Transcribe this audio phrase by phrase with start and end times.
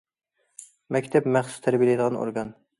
[0.97, 2.55] مەكتەپ مەخسۇس تەربىيەلەيدىغان ئورگان.